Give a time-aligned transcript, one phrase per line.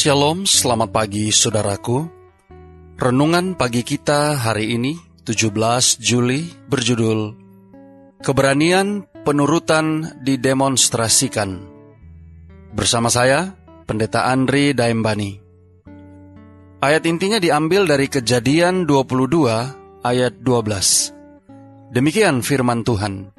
[0.00, 2.08] Shalom, selamat pagi saudaraku.
[2.96, 4.96] Renungan pagi kita hari ini,
[5.28, 7.36] 17 Juli, berjudul
[8.24, 11.68] Keberanian Penurutan Didemonstrasikan.
[12.72, 13.52] Bersama saya,
[13.84, 15.36] Pendeta Andri Daembani.
[16.80, 21.92] Ayat intinya diambil dari kejadian 22 ayat 12.
[21.92, 23.36] Demikian firman Tuhan.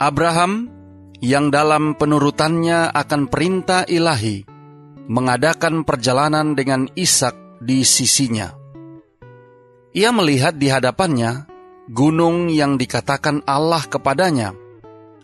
[0.00, 0.72] Abraham
[1.20, 4.55] yang dalam penurutannya akan perintah ilahi,
[5.06, 8.52] mengadakan perjalanan dengan Ishak di sisinya.
[9.96, 11.48] Ia melihat di hadapannya
[11.88, 14.52] gunung yang dikatakan Allah kepadanya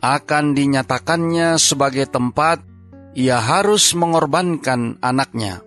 [0.02, 2.62] akan dinyatakannya sebagai tempat
[3.12, 5.60] ia harus mengorbankan anaknya.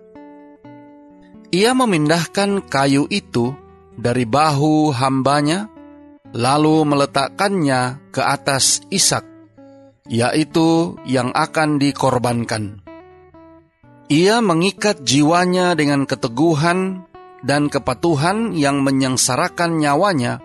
[1.54, 3.54] Ia memindahkan kayu itu
[3.96, 5.70] dari bahu hambanya,
[6.34, 9.24] lalu meletakkannya ke atas Ishak,
[10.10, 12.85] yaitu yang akan dikorbankan.
[14.06, 17.02] Ia mengikat jiwanya dengan keteguhan
[17.42, 20.38] dan kepatuhan yang menyengsarakan nyawanya,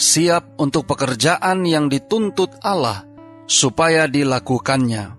[0.00, 3.04] siap untuk pekerjaan yang dituntut Allah
[3.44, 5.12] supaya dilakukannya.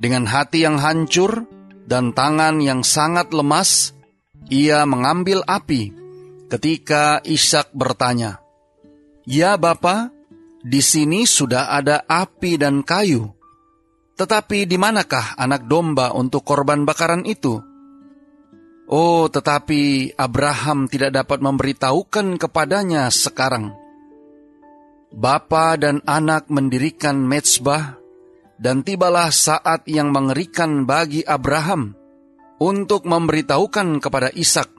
[0.00, 1.44] Dengan hati yang hancur
[1.84, 3.92] dan tangan yang sangat lemas,
[4.48, 5.92] ia mengambil api
[6.48, 8.40] ketika Ishak bertanya,
[9.28, 10.08] "Ya Bapa,
[10.64, 13.41] di sini sudah ada api dan kayu."
[14.12, 17.58] Tetapi di manakah anak domba untuk korban bakaran itu?
[18.92, 23.72] Oh, tetapi Abraham tidak dapat memberitahukan kepadanya sekarang.
[25.12, 28.00] Bapa dan anak mendirikan mezbah,
[28.56, 31.92] dan tibalah saat yang mengerikan bagi Abraham
[32.60, 34.72] untuk memberitahukan kepada Ishak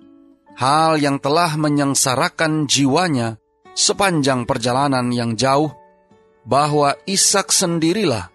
[0.57, 3.37] hal yang telah menyengsarakan jiwanya
[3.73, 5.73] sepanjang perjalanan yang jauh,
[6.45, 8.32] bahwa Ishak sendirilah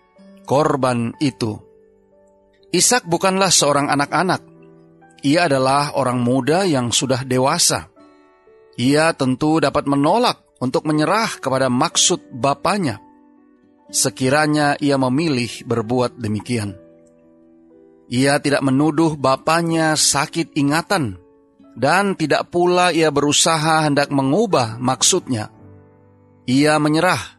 [0.48, 1.60] korban itu.
[2.72, 4.41] Ishak bukanlah seorang anak-anak.
[5.20, 7.92] Ia adalah orang muda yang sudah dewasa.
[8.81, 12.97] Ia tentu dapat menolak untuk menyerah kepada maksud bapaknya.
[13.92, 16.76] Sekiranya ia memilih berbuat demikian.
[18.08, 21.20] Ia tidak menuduh bapaknya sakit ingatan
[21.76, 25.53] dan tidak pula ia berusaha hendak mengubah maksudnya.
[26.48, 27.37] Ia menyerah.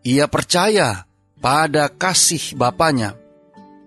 [0.00, 1.09] Ia percaya
[1.40, 3.16] pada kasih Bapaknya,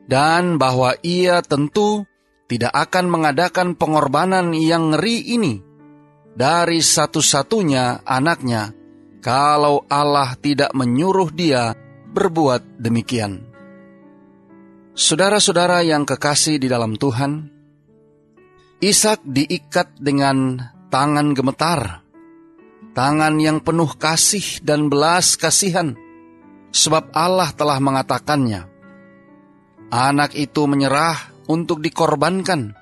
[0.09, 2.03] dan bahwa ia tentu
[2.49, 5.53] tidak akan mengadakan pengorbanan yang ngeri ini
[6.33, 8.73] dari satu-satunya anaknya
[9.23, 11.77] kalau Allah tidak menyuruh dia
[12.13, 13.41] berbuat demikian.
[14.93, 17.49] Saudara-saudara yang kekasih di dalam Tuhan,
[18.83, 20.59] Ishak diikat dengan
[20.91, 22.03] tangan gemetar,
[22.93, 25.95] tangan yang penuh kasih dan belas kasihan,
[26.73, 28.65] sebab Allah telah mengatakannya.
[29.93, 32.73] Anak itu menyerah untuk dikorbankan,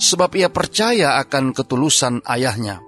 [0.00, 2.80] sebab ia percaya akan ketulusan ayahnya.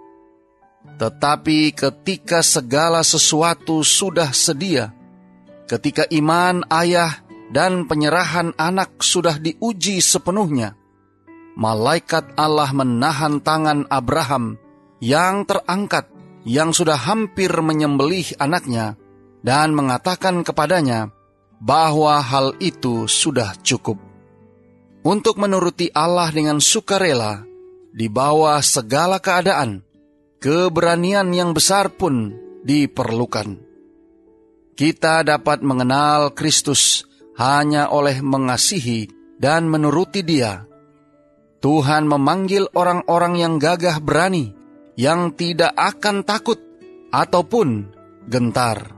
[0.97, 4.97] Tetapi ketika segala sesuatu sudah sedia,
[5.69, 7.21] ketika iman ayah
[7.53, 10.75] dan penyerahan anak sudah diuji sepenuhnya,
[11.61, 14.57] malaikat Allah menahan tangan Abraham
[15.05, 16.09] yang terangkat,
[16.49, 18.97] yang sudah hampir menyembelih anaknya,
[19.43, 21.15] dan mengatakan kepadanya
[21.59, 23.99] bahwa hal itu sudah cukup.
[25.03, 27.43] Untuk menuruti Allah dengan sukarela
[27.95, 29.83] di bawah segala keadaan,
[30.43, 32.35] keberanian yang besar pun
[32.67, 33.59] diperlukan.
[34.79, 37.03] Kita dapat mengenal Kristus
[37.39, 40.67] hanya oleh mengasihi dan menuruti Dia.
[41.59, 44.55] Tuhan memanggil orang-orang yang gagah berani,
[44.95, 46.63] yang tidak akan takut
[47.11, 47.91] ataupun
[48.31, 48.98] gentar.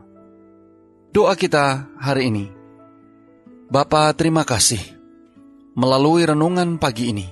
[1.11, 2.47] Doa kita hari ini.
[3.67, 4.79] Bapa, terima kasih.
[5.75, 7.27] Melalui renungan pagi ini,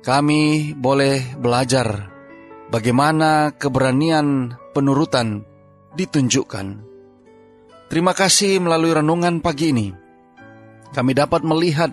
[0.00, 2.08] kami boleh belajar
[2.72, 5.44] bagaimana keberanian penurutan
[5.92, 6.66] ditunjukkan.
[7.92, 9.92] Terima kasih melalui renungan pagi ini.
[10.88, 11.92] Kami dapat melihat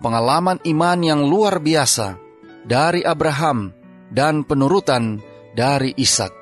[0.00, 2.16] pengalaman iman yang luar biasa
[2.64, 3.68] dari Abraham
[4.08, 5.20] dan penurutan
[5.52, 6.32] dari Ishak.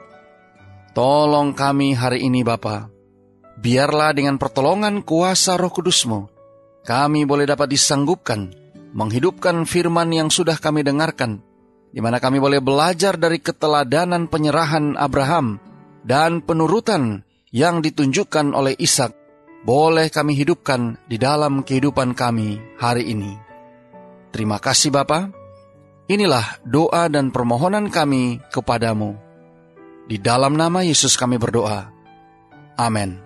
[0.95, 2.96] Tolong kami hari ini Bapak
[3.61, 6.29] biarlah dengan pertolongan kuasa roh kudusmu,
[6.87, 8.67] kami boleh dapat disanggupkan
[8.97, 11.45] menghidupkan firman yang sudah kami dengarkan,
[11.93, 15.61] di mana kami boleh belajar dari keteladanan penyerahan Abraham
[16.01, 17.21] dan penurutan
[17.53, 19.13] yang ditunjukkan oleh Ishak,
[19.69, 23.37] boleh kami hidupkan di dalam kehidupan kami hari ini.
[24.33, 25.29] Terima kasih Bapa.
[26.09, 29.19] Inilah doa dan permohonan kami kepadamu.
[30.07, 31.91] Di dalam nama Yesus kami berdoa.
[32.79, 33.26] Amin.